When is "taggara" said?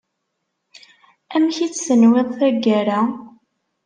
2.39-2.99